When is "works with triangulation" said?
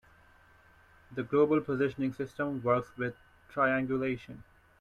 2.63-4.43